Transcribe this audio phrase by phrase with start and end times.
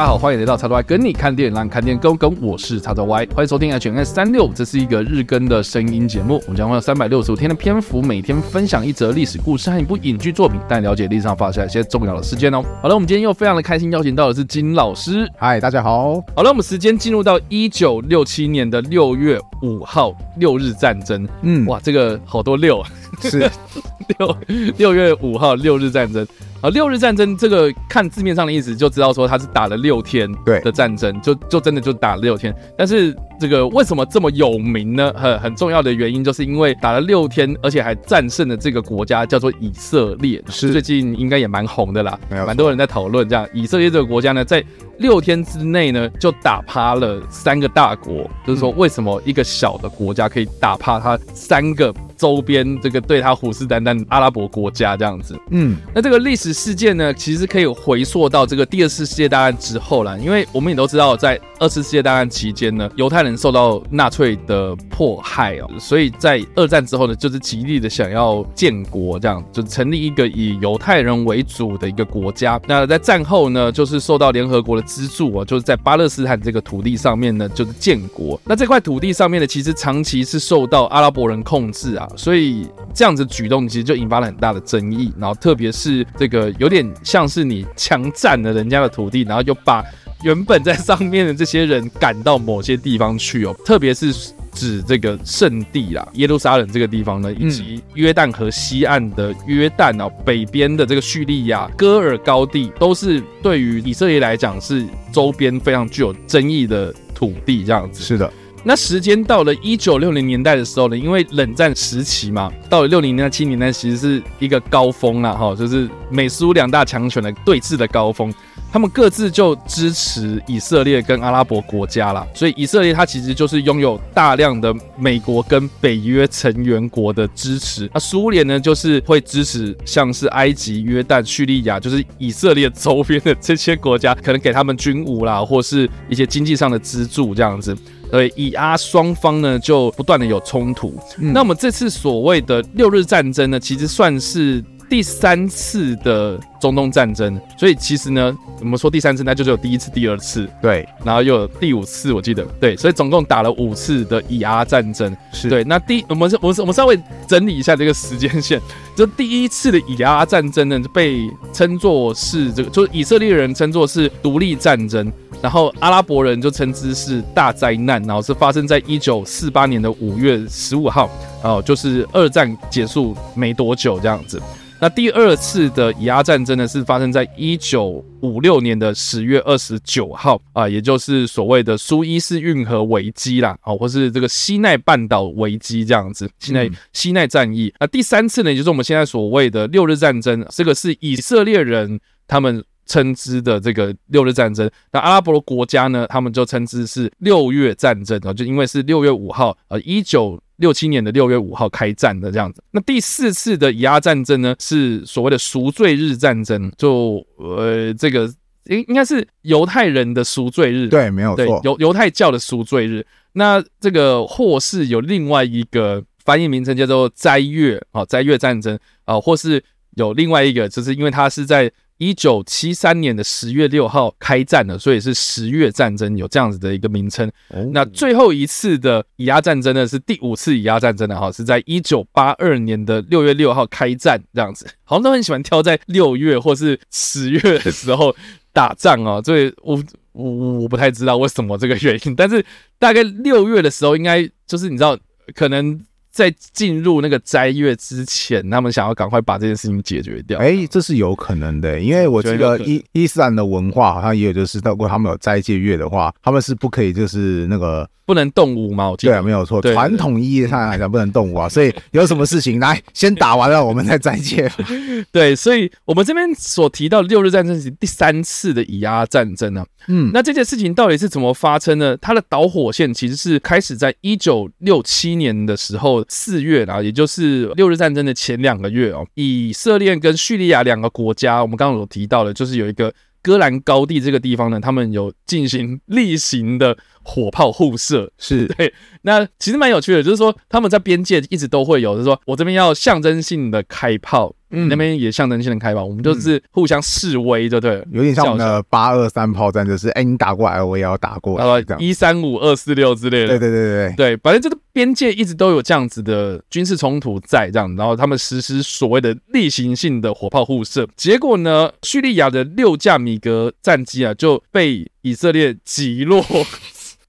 [0.00, 2.34] 家好，欢迎来到叉叉 Y 跟你看电影，让你看电影更跟。
[2.40, 6.40] 我是叉叉 Y，欢迎收听 HNS 三六，这是一个日更的声音节目。
[6.46, 12.64] 我们将会有三百六十五天的篇幅，每天分享一则历史故事和一部影剧作品，带你了解历史上发生一些重要的事件哦。
[12.80, 15.30] 好了，我们今天又非常的开心，邀请到的是金老师。
[15.36, 16.14] 嗨，大家好。
[16.34, 21.28] 好了，我们时间进入到一九六七年的六月五号，六日战争。
[21.42, 22.88] 嗯，哇，这个好多六啊，
[23.20, 23.40] 是
[24.16, 24.36] 六
[24.78, 26.26] 六月五号，六日战争。
[26.60, 32.54] 啊，六日战争这个看字面上的意思就知道说他是打了六天的战争，就就真的就打了六天。
[32.76, 35.10] 但是这个为什么这么有名呢？
[35.16, 43.48] 很很重要的原因就是因为打了六天，而且还战胜了这个国家叫做以色列，是最近应该也蛮红的啦，蛮多人在讨论这样。
[43.54, 44.62] 以色列这个国家呢，在
[44.98, 55.34] 六天之内呢就打趴了三个大国，就是说为什么一个小的国家可以打趴它三个周边这个对他虎视眈眈的阿拉伯国家这样子？
[55.50, 56.50] 嗯，那这个历史。
[56.60, 72.60] 事件呢，其实可以回溯到这个第二次世界大战之后啦，因为我们也都知道，在二次世界大战期间呢，犹太人受到纳粹的迫害哦，所以在二战之后呢，就是极力的想要建国，这样就成立一个以犹太人为主的一个国家。
[72.66, 78.38] 那在战后呢，就是受到联合国的资助啊，就是在巴勒斯坦这个土地上面呢，就是建国。
[78.44, 85.12] 那这块土地上面呢，其实长期是受到阿拉伯人控制啊，所以这样子举动其实就引发了很大的争议。
[85.18, 86.50] 然后特别是这个。
[86.58, 89.82] 有点像是你强占了人家的土地，然后就把
[90.22, 94.12] 原本在上面的这些人赶到某些地方去哦， 特别是
[94.52, 108.02] 指这个圣地啦，耶路撒冷这个地方呢，以及约旦河西岸的约旦哦，北边的这个叙利亚戈尔高地，都是对于以色列来讲是周边非常具有争议的土地，这样子。
[108.02, 108.30] 是的。
[108.62, 118.32] 那时间到了一九六零年代的时候呢，因为冷战时期嘛，到了六零年代、七零年代其实是一个高峰啦，哈，就是美苏两大强权的对峙的高峰，
[118.70, 137.74] 他们各自就支持以色列跟阿拉伯国家啦，所以以色列它其实就是拥有大量的美国跟北约成员国的支持，那苏联呢就是会支持像是埃及、约旦、叙利亚，就是以色列周边的这些国家，可能给他们军武啦，或是一些经济上的资助这样子。
[138.10, 140.94] 对，以阿双方呢就不断的有冲突。
[141.18, 141.32] 嗯。
[141.32, 147.40] 那我们这次所谓的六日战争呢，其实算是第三次的中东战争。
[147.56, 155.16] 所以其实呢，我们说第三次，那就只有第一次、第二次，对，然后又有第五次，我记得，对，所以总共打了五次的以阿战争。
[155.32, 155.62] 是对。
[155.62, 158.60] 那第我们是，我们我们稍微整理一下这个时间线。
[158.96, 165.10] 就第一次的以阿战争呢，被称作是这个，就是以色列人称作是独立战争。
[165.42, 171.08] 然后阿拉伯人就称之是大灾难，然后是发生在一九四八年的五月十五号，
[171.42, 174.40] 哦，就是二战结束没多久这样子。
[174.82, 187.72] 那第二次的以阿战争呢，是发生在一九五六年的十月二十九号啊，也就是所谓的苏伊士运河危机啦，哦，或是这个西奈半岛危机这样子，西奈西奈战役。
[187.78, 191.98] 那第三次呢，也就是我们现在所谓的六日战争，这个是以色列人
[192.28, 192.62] 他们。
[192.90, 202.60] 称之的这个六日战争，那阿拉伯的国家呢，他们就称之是六月战争啊，就因为是六月五号，呃，一九六七年的六月五号开战的这样子。
[202.72, 208.28] 那第四次的以阿战争呢，是所谓的赎罪日战争，就呃，这个
[208.64, 213.06] 应应该是犹太人的赎罪日，对，没有错，犹犹太教的赎罪日。
[213.34, 219.62] 那这个或是有另外一个翻译名称叫做斋月啊，斋月战争啊，或是
[219.94, 221.70] 有另外一个，就是因为它是在。
[222.00, 227.30] 一九七三年的十月六号开战了，所以是十月战争，有这样子的一个名称。
[227.72, 234.66] 那最后一次的以阿战争呢，是第五次以阿战争的哈，是在一九八二年的六月六号开战，这样子。
[234.82, 238.16] 好像都很喜欢挑在六月或是十月的时候
[238.54, 239.78] 打仗哦，所以我
[240.12, 240.30] 我
[240.60, 242.42] 我不太知道为什么这个原因，但是
[242.78, 244.98] 大概六月的时候，应该就是你知道
[245.34, 245.78] 可能。
[246.10, 250.38] 在进入那个斋月之前，他们想要赶快把这件事情解决掉。
[250.38, 257.88] 哎，这是有可能的，因为我觉得伊伊斯兰的文化好像也有，就是如果他们有斋戒月的话，他们是不可以就是那个。
[258.10, 258.90] 不能动武嘛？
[258.90, 259.62] 我记得对，没有错。
[259.62, 261.48] 传统意义上来讲，不能动武啊。
[261.48, 264.50] 所以有什么事情，来先打完了，我们再再见。
[265.12, 269.64] 对，所以我们这边所提到六日战争是第三次的以阿战争呢。
[269.86, 271.96] 嗯，那这件事情到底是怎么发生呢？
[271.98, 279.06] 它的导火线其实是开始在一九六七年的时候四月啊，也就是六日战争的前两个月哦。
[279.14, 282.92] 以色列跟叙利亚两个国家，我们刚刚有提到的，就是有一个。
[283.22, 288.10] 戈兰高地这个地方呢，他们有进行例行的火炮互射。
[288.18, 294.34] 是 对，那其实蛮有趣的，就是说他们在边界一直都会有，就是说我这边要象征性的开炮。
[294.52, 297.86] 嗯，那边也象征性的开炮，我们就是互相示威，对不对？
[297.92, 303.28] 有点像我们的八二三炮战，就是哎，你打过来，我也要打过来，一三五二四六之类的。
[303.28, 316.24] 对对对对对，反正这个边界一直都有这样子的军事冲突在这样，然后他们实施所谓的例行性的火炮互射，结果呢，叙利亚的六架米格战机啊就被以色列击落。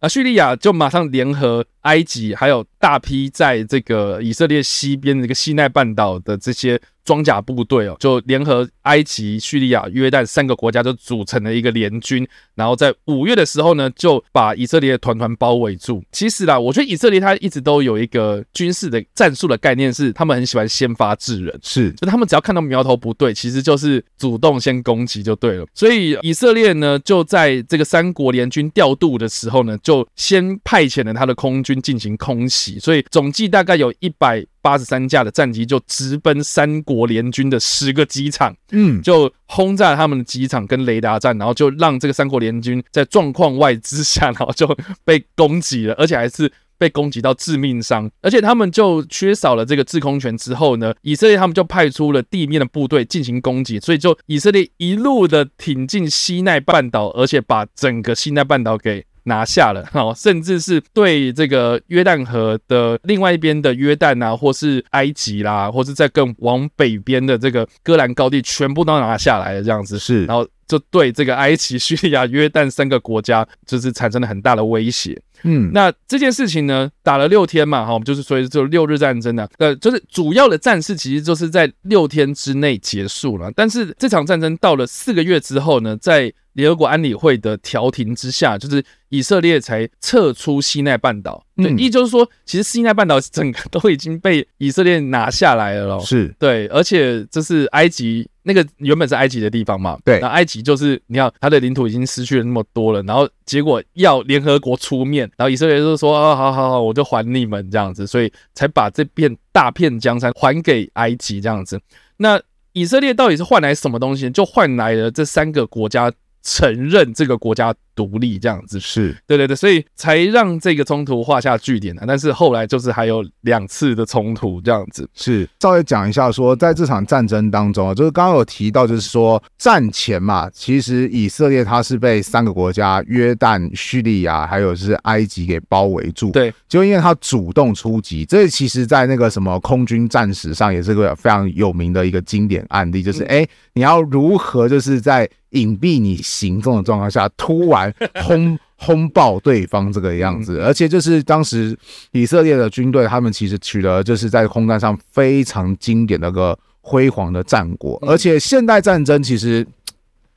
[0.01, 6.81] 啊，叙利亚就马上联合埃及，还有大批在这个以色列西边的这个西奈半岛的这些。
[7.03, 12.25] 装甲部队哦，就联合埃及、叙利亚、约旦三个国家，就组成了一个联军。
[12.53, 16.03] 然后在五月的时候呢，就把以色列团团包围住。
[16.11, 25.65] 其实啦，我觉得以色列他一直都有一个军事的战术的概念，是他们很喜欢先发制人，是就他们只要看到苗头不对，其实就是主动先攻击就对了。
[25.73, 34.45] 所以以色列呢，就在这个三国联军调度的时候呢，就先派遣了他的空军进行空袭，所以总计大概有一百。
[34.63, 48.07] 八十三架的战机就直奔三国联军的十个机场，嗯，就轰炸他们的机场跟雷达站，然后就让这个三国联军在状况外之下， 然后就被攻击了，而且还是被攻击到致命伤。
[48.21, 59.03] 而且他们就缺少了这个制空权之后呢，以色列他们就派出了地面的部队进行攻击，所以就以色列一路的挺进西奈半岛，而且把整个西奈半岛给。
[59.23, 75.21] 拿下了，好，甚至是对这个约旦河的另外一边的约旦啊，或是埃及啦，或是在更往北边的这个戈兰高地，全部都拿下来了，这样子是，然后就对这个埃及、叙利亚、约旦三个国家，就是产生了很大的威胁。
[75.43, 91.45] 嗯，那这件事情呢，打了六天嘛，哈，就是所以就六日战争呢，呃，就是主要的战事其实就是在六天之内结束了，但是这场战争到了四个月之后呢，在联合国安理会的调停之下，就是以色列才撤出西奈半岛。
[91.55, 96.03] 对，意就是说，其实西奈半岛整个都已经被以色列拿下来了咯。
[96.03, 99.97] 是对，而且这是埃及那个原本是埃及的地方嘛。
[100.03, 111.79] 对，那埃及就是你看，它的领土已经失去了那么多了，然后结果要联合国出面，然后以色列就说啊，好好好，我就还你们这样子，所以才把这片大片江山还给埃及这样子。
[112.17, 112.41] 那
[112.73, 114.29] 以色列到底是换来什么东西？
[114.29, 116.11] 就换来了这三个国家。
[116.43, 122.03] 承认这个国家独立这样子，是对对对，所以才让这个冲突画下句点的。
[122.07, 125.07] 但是后来就是还有两次的冲突这样子。
[125.13, 136.31] 是稍微讲一下说，在这场战争当中啊，就是刚刚有提到，就是说战前嘛，其实以色列它是被三个国家约旦、叙利亚还有是埃及给包围住。
[136.31, 147.93] 对，就因为它主动出击，这其实在那个什么空军战史上也是个非常有名的一个经典案例，就是哎、嗯，你要如何就是在隐蔽你行动的状况下，突然
[148.23, 151.77] 轰 轰爆对方这个样子，而且就是当时
[152.11, 159.65] 以色列的军队，他们其实取得就是在空战上非常经典那个辉煌的战果，而且现代战争其实。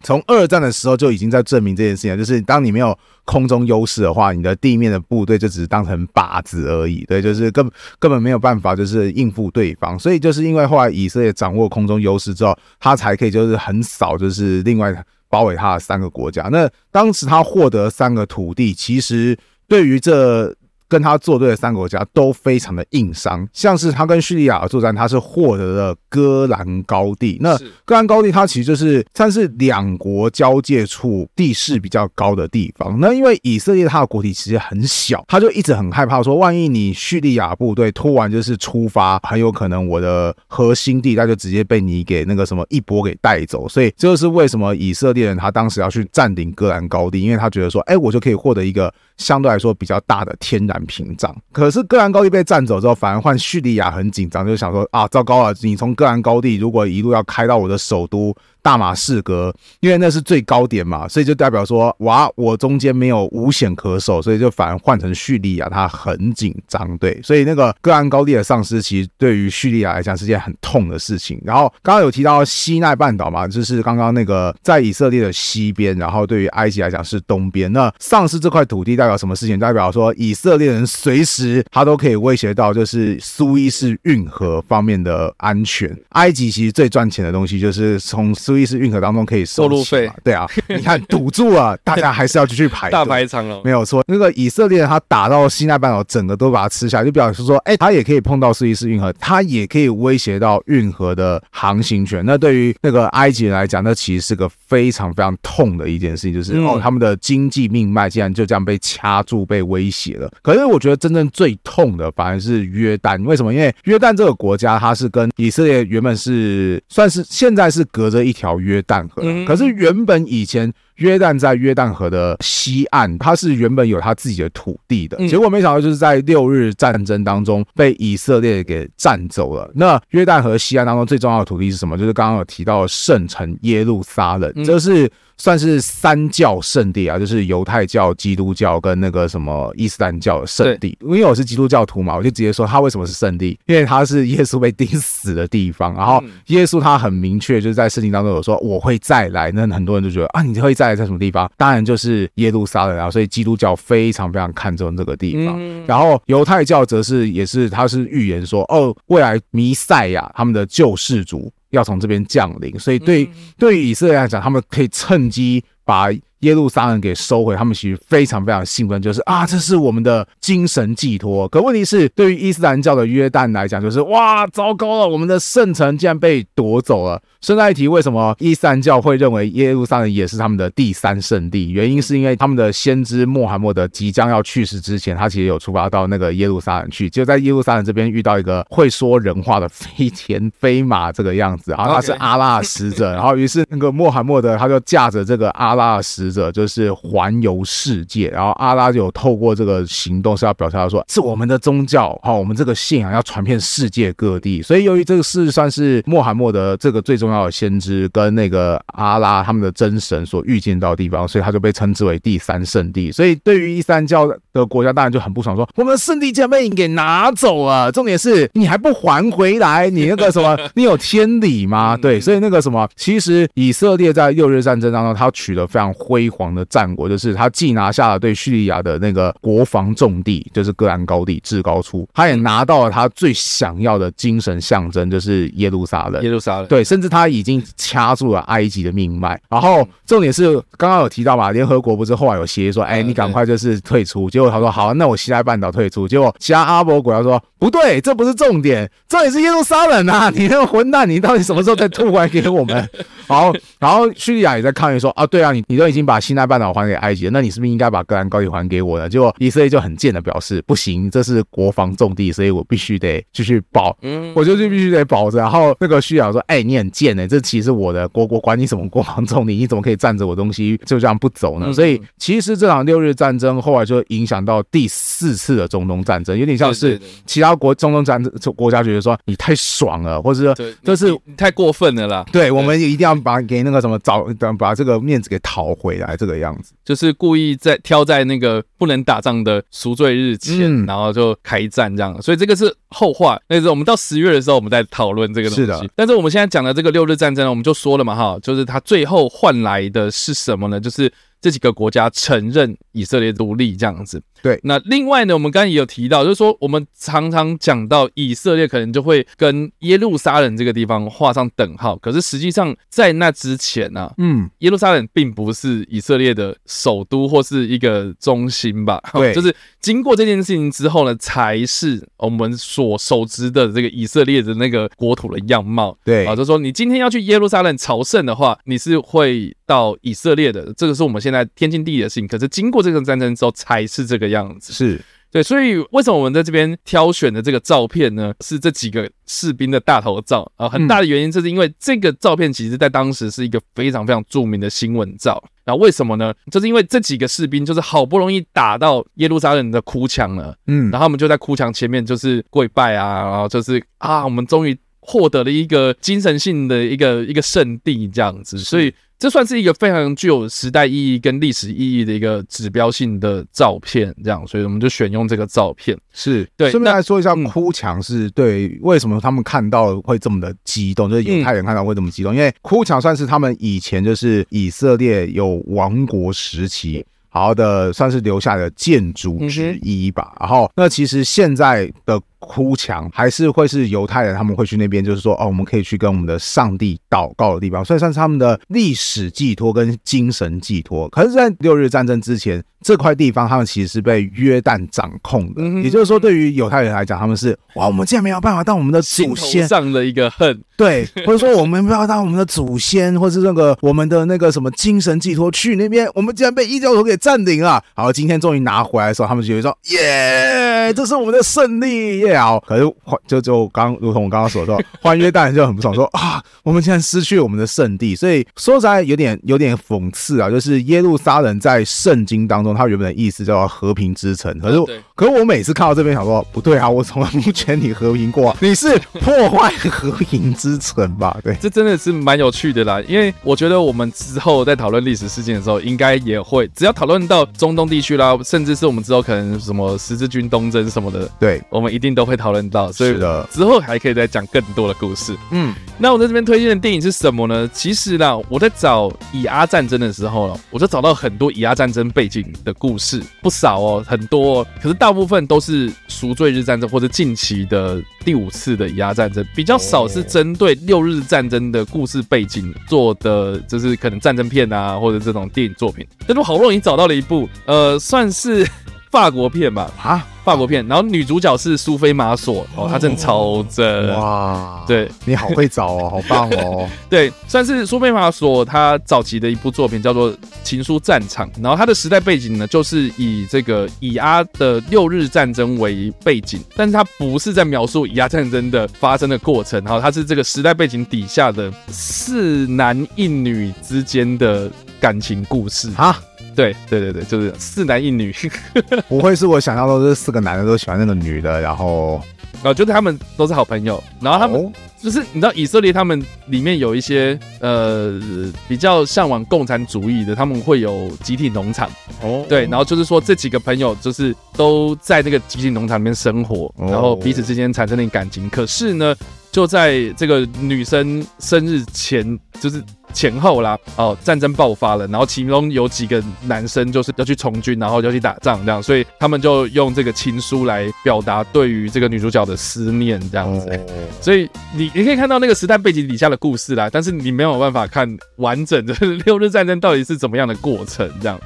[0.05, 7.69] 从二战的时候就已经在证明这件事情，就是当你没有空中优势的话，你的地面的部队就只是当成靶子而已，对，就是根
[7.99, 9.99] 根本没有办法就是应付对方。
[9.99, 14.95] 所以就是因为后来以色列掌握空中优势之后，他才可以就是横扫就是另外
[15.29, 16.49] 包围他的三个国家。
[16.53, 19.37] 那当时他获得三个土地，其实
[19.67, 20.55] 对于这。
[20.95, 27.37] 跟他作对的三个国家都非常的硬伤，像是他跟叙利亚的作战，他是获得了戈兰高地。
[27.41, 33.01] 那戈兰高地，它其实就是算是两国交界处地势比较高的地方。
[33.01, 43.69] 那因为以色列它的国体其实很小，他就一直很害怕说，万一你叙利亚部队突然就是出发，很有可能我的核心地带就直接被你给那个什么一波给带走。
[43.69, 48.95] 所以这就是为什么以色列人他当时要去占领戈兰高地，因为他觉得说，哎，我就可以获得一个。
[49.17, 55.55] 相对来说比较大的天然屏障，可是戈兰高地被占走之后，反而换叙利亚很紧张，就想说啊，糟糕了！
[55.63, 58.35] 你从戈兰高地如果一路要开到我的首都。
[58.65, 71.39] 大马士革，因为那是最高点嘛，所以就代表说，哇，我中间没有无险可守，所以就反而换成叙利亚，他很紧张，对，所以那个戈兰高地的丧失，其实对于叙利亚来讲是件很痛的事情。
[71.45, 77.71] 然后刚刚有提到西奈半岛嘛，就是刚刚那个在以色列的西边，然后对于埃及来讲是东边。
[77.71, 79.59] 那丧失这块土地代表什么事情？
[79.59, 85.95] 代表说以色列人随时他都可以威胁到，就是苏伊士运河方面的安全。
[86.11, 90.09] 埃及其实最赚钱的东西就是从苏苏伊士运河当中可以收路费。
[90.23, 93.61] 对啊，你看堵住了，大家还是要继续排大排长龙。
[93.65, 102.25] 没有错，那个以色列他打到西奈半岛，整个都把它吃下来，就表示说，哎，他也可以碰到苏伊士运河，他也可以威胁到运河的航行权。
[102.25, 110.31] 那对于那个埃及人来讲，那其实是个非常非常痛的一件事情，就是、嗯、哦，他们的经济命脉竟然就这样被掐住、被威胁了。
[110.43, 113.53] 可是我觉得真正最痛的反而是约旦，为什么？
[113.53, 120.73] 因为约旦这个国家，它是跟以色列原本是算是现在是隔着一条约旦河，嗯、可是原本以前。
[120.97, 129.71] 约旦在约旦河的西岸，它是原本有它自己的土地的，结果没想到就是在六日战争当中被以色列给占走了。
[129.75, 131.99] 那约旦河西岸当中最重要的土地是什么？
[131.99, 135.11] 就是刚刚有提到的圣城耶路撒冷，这是。
[135.37, 140.97] 算是三教圣地啊，就是犹太教、基督教跟那个什么伊斯兰教的圣地。
[141.01, 145.93] 因为我是基督教徒嘛，我就直接说它为什么是圣地，因为它是耶稣被钉死的地方。
[145.95, 151.51] 然后耶稣他很明确就是在圣经当中有说我会再来，那很多人就觉得啊，你会再来在什么地方？
[151.57, 153.11] 当然就是耶路撒冷啊。
[153.11, 155.59] 所以基督教非常非常看重这个地方。
[155.87, 161.53] 然后犹太教则是也是他是预言说哦，未来弥赛亚他们的救世主。
[161.71, 166.07] 要从这边降临，所以对对于以色列来讲，他们可以趁机把
[166.45, 167.57] 耶路撒冷给收回。
[167.57, 171.49] 他们其实非常非常兴奋，就是啊，这是我们的精神寄托。
[171.49, 177.21] 可问题是，对于伊斯兰教的约旦来讲，就是哇，糟糕了，我们的圣城竟然被夺走了。
[177.41, 181.71] 顺带一提，为什么伊斯兰教会认为耶路撒冷也是他们的第三圣地？
[181.71, 207.55] 原因是因为他们的先知穆罕默德即将要去世之前，他其实有出发到那个耶路撒冷去，就在耶路撒冷这边遇到一个会说人话的飞天飞马这个样子，然后他是阿拉的使者，然后于是那个穆罕默德他就驾着这个阿拉的使者，就是环游世界，然后阿拉就有透过这个行动是要表达说，是我们的宗教好，我们这个信仰要传遍世界各地，所以由于这个事算是穆罕默德这个最重要的。
[207.55, 213.13] 先知跟那个阿拉他们的真神所预见到的地方，所以他就被称之为第三圣地。
[213.13, 217.93] 所以对于伊斯兰教的国家，当然就很不爽说，说我们的圣地竟然被你给拿走了。
[217.93, 221.97] 重点是你还不还回来，你那个什么，你有天理吗？
[222.03, 236.23] 对，所以那个什么，其实以色列在六日战争当中，他取得非常辉煌的战果，就是他既拿下了对叙利亚的那个国防重地，就是戈兰高地至高处，他也拿到了他最想要的精神象征，就是耶路撒冷。
[236.23, 237.29] 耶路撒冷，对，甚至他。
[237.35, 244.31] 已经掐住了埃及的命脉，然后重点是刚刚有提到嘛，联合国不是后来有协议说，哎，你赶快就是退出。
[244.31, 246.07] 结果他说好，那我西奈半岛退出。
[246.07, 250.31] 结果其他阿拉伯国家说不对，这不是重点，这也是耶路撒冷啊！
[250.37, 252.89] 你那个混蛋，你到底什么时候再吐回来给我们？
[253.27, 259.09] 好，然后叙利亚也在抗议说啊，对啊，你你都已经把西奈半岛还给埃及了，那你是不是应该把格兰高地还给我呢？
[259.09, 265.39] 结果以色列就很贱的表示不行，这是国防重地，所以我必须得继续保，嗯，我就是必须得保着。
[265.39, 267.29] 然后那个叙利亚说，哎，你很贱呢、欸。
[267.29, 271.73] 这其实我的国国，管你什么国防重地，你怎么可以占着我东西就这样不走呢？
[271.73, 282.25] 所以其实这场六日战争后来就影响到第四次的中东战争，有点像是其他国中东战争国家觉得说你太爽了，或者说这是太过分了啦。
[282.31, 284.27] 对，我们也一定要把给那个什么找
[284.59, 292.21] 把这个面子给讨回来，这个样子就是故意在挑在那个不能打仗的赎罪日前，然后就开战这样。
[292.21, 295.63] 所以这个是后话，那是我们到十月的时候我们再讨论这个东西。
[295.63, 297.15] 是的，但是我们现在讲的这个六日。
[297.15, 300.81] 战争，我们就说了嘛，哈，就是他最后换来的是什么呢？
[300.81, 301.13] 就是
[301.45, 304.23] 这几个国家承认以色列独立这样子。
[304.41, 319.03] 对，那另外呢，我们刚刚也有提到，就是说我们常常讲到以色列可能就会跟耶路撒冷这个地方画上等号，可是实际上在那之前呢、啊，嗯，耶路撒冷并不是以色列的首都或是一个中心吧？
[319.13, 325.97] 对，就是经过这件事情之后呢，才是我们所熟知的这个以色列的那个国土的样貌。
[326.05, 332.29] 对啊，就是说你今天要去耶路撒冷朝圣的话，你是会到以色列的，这个是我们现在天经地义的事情。
[332.29, 334.35] 可是经过这场战争之后，才是这个样。
[334.35, 335.01] 样子是
[335.31, 338.35] 对，所以为什么我们在这边挑选的这个照片呢？
[338.41, 345.43] 是这几个士兵的大头照啊，很大的原因就是因为这个照片其实在当时是一个非常非常著名的新闻照。
[345.65, 346.33] 然后为什么呢？
[346.53, 354.77] 就是因为这几个士兵就是好不容易打到耶路撒冷的哭墙了，嗯，然后他们就在哭墙前面就是跪拜啊，然后就是啊，我们终于
[355.07, 358.93] 获得了一个精神性的一个一个圣地这样子，所以。
[359.17, 365.97] 这算是一个非常具有时代意义跟历史意义的一个指标性的照片，这样，所以我们就选用这个照片。
[366.13, 380.37] 是对，顺便来说一下，哭墙是对为什么他们看到会这么的激动，就是犹太人看到会这么激动，因为哭墙算是他们以前就是以色列有王国时期好的算是留下的建筑之一吧。
[380.41, 382.21] 然后，那其实现在的。
[382.45, 391.09] 哭墙，还是会是犹太人他们会去那边，就是说哦，我们可以去跟我们的上帝祷告的地方，所以算是他们的历史寄托跟精神寄托。
[391.09, 407.83] 可是，在六日战争之前，这块地方他们其实是被约旦掌控的，也就是说，对于犹太人来讲，他们是哇，我们竟然没有办法当我们的祖先上的一个恨，对，或者说我们没有办法当我们的祖先，或是那个我们的那个什么精神寄托去那边，我们竟然被异教徒给占领了。
[407.95, 412.34] 好，今天终于拿回来的时候，他们就会说耶，这是我们的胜利耶！
[412.37, 412.85] 好，可是
[413.27, 422.75] 就就刚如同我刚刚所说，换约旦人就很不爽，说啊，我们现在失去我们的圣地，所以说实在有点有点讽刺啊，就是耶路撒冷在圣经当中。
[422.75, 431.39] 它原本的意思叫做和平之城，可是，可是我每次看到这边，想说不对啊，我从来不觉得你和平过啊，你是破坏和平之城吧？
[431.45, 443.15] 对，这真的是蛮有趣的啦，因为我觉得我们之后在讨论历史事件的时候，应该也会，只要讨论到中东地区啦，甚至是我们之后可能什么十字军东征什么的，对，我们一定都会讨论到，所以
[443.51, 445.37] 之后还可以再讲更多的故事。
[445.51, 447.69] 嗯，那我在这边推荐的电影是什么呢？
[447.73, 453.23] 其实呢，我在找以阿战争的时候了，我就找到很多以阿战争背景的故事。
[453.43, 466.07] 不少哦，很多哦，可是大部分都是赎罪日战争或者近期的第五次的以阿战争，比较少是针对六日战争的故事背景做的，就是可能战争片啊，或者这种电影作品。
[466.27, 468.67] 但是我好不容易找到了一部，呃，算是
[469.15, 470.27] 法国片吧，啊。
[470.43, 474.85] 法国片，然后女主角是苏菲玛索哦，她真的超正哇！
[474.87, 476.87] 对，你好会找哦，好棒哦。
[477.09, 480.31] 对，算是苏菲玛索她早期的一部作品，叫做
[480.63, 481.51] 《情书战场》。
[481.63, 496.21] 然后它的时代背景呢，就是以这个以阿的六日战争为背景，但是它不是在描述以阿战争的发生的过程，然后它是这个时代背景底下的四男一女之间的感情故事啊。
[496.55, 498.35] 对对对对，就是四男一女，
[499.09, 502.21] 不会是我想象中是四个男的都喜欢那个女的，然后
[502.63, 508.19] 啊，就是他们都是好朋友，然后他们就是你知道以色列他们里面有一些呃
[508.67, 511.91] 比较向往共产主义的，他们会有集体农场
[512.23, 519.15] 哦，对，然后就是说这几个朋友就是都在那个集体农场里面生活，然后彼此之间产生了感情，可是呢，
[519.53, 522.83] 就在这个女生生日前，就是。
[523.15, 533.81] 前后啦，哦，战争爆发了，然后其中有几个男生就是要去从军，然后要去打仗这样，所以他们就用这个情书来表达对于这个女主角的思念这样子。
[534.21, 538.93] 所以你你可以看到那个时代背景底下的故事啦，但是你没有办法看完整的
[539.25, 541.41] 六日战争到底是怎么样的过程这样。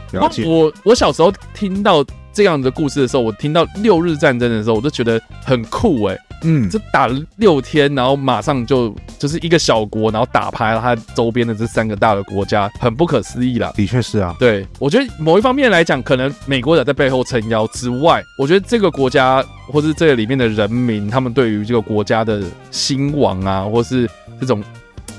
[0.45, 6.21] 我我小时候听到这样的故事的时候，我听到六日战争的时候，我就觉得很酷哎、欸。
[6.45, 13.73] 嗯，这打了六天，然后马上就就是一个小国，然后打趴了他周边的这三个大的国家，很不可思议啦。
[13.75, 24.09] 的确是啊，对，我觉得某一方面来讲，可能美国人在背后撑腰之外，我觉得这个国家或是这个里面的人民，他们对于这个国家的兴亡啊，或是
[24.40, 24.62] 这种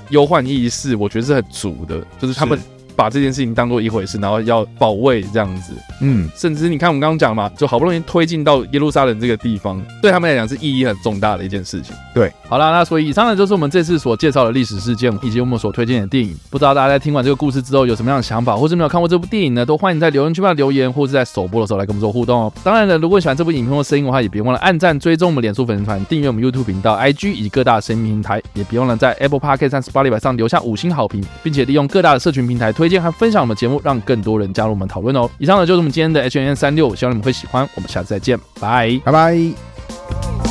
[0.10, 2.58] 忧患意识，我觉得是很足的，就是他们。
[2.99, 11.95] 把这件事情当做一回事，然后要保卫这样子，嗯，甚至你看我们刚刚讲嘛，就好不容易推进到耶路撒冷这个地方，对他们来讲是意义很重大的一件事情。
[12.13, 16.35] 对，好啦，那所以以上呢就是我们这次所介绍的历史事件以及我们所推荐的电影。
[16.49, 19.65] 不知道大家在听完这个故事之后有什么样的想法，或是没有看过这部电影呢？
[19.65, 22.51] 都欢迎在留言区帮留言，或是在首播的时候来跟我们做互动哦。
[22.65, 35.30] 当然了，如果喜欢这部影片或声音的话，也别忘了按赞、追踪我们脸书粉丝团、订阅我们 YouTube 频道、IG 以及各大声音平台，也别忘了在 Apple Podcast 和 Spotify 上留下五星好评，并且利用各大的社群平台推记得还分享我们节目，让更多人加入我们讨论哦！
[35.38, 37.67] 以上呢就是我们今天的 H N 三六，希望你们会喜欢。
[37.75, 40.48] 我们下次再见，拜拜拜。